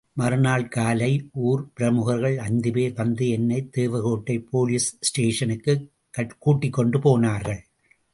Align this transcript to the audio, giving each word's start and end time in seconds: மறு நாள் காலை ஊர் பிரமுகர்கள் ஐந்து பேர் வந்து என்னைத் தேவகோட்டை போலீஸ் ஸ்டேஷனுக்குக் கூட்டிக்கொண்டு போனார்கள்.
மறு 0.13 0.37
நாள் 0.37 0.67
காலை 0.67 1.29
ஊர் 1.31 1.69
பிரமுகர்கள் 1.73 2.37
ஐந்து 2.37 2.71
பேர் 2.71 2.93
வந்து 2.93 3.29
என்னைத் 3.29 3.77
தேவகோட்டை 3.77 4.39
போலீஸ் 4.39 4.97
ஸ்டேஷனுக்குக் 4.99 5.87
கூட்டிக்கொண்டு 6.39 6.99
போனார்கள். 6.99 7.65